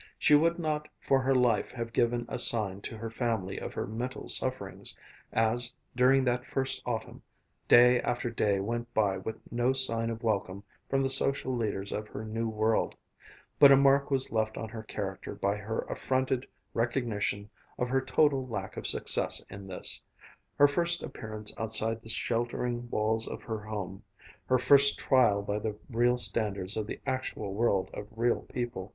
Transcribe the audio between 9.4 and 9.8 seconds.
no